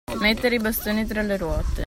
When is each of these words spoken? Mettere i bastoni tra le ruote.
Mettere 0.19 0.55
i 0.55 0.57
bastoni 0.57 1.05
tra 1.05 1.21
le 1.21 1.37
ruote. 1.37 1.79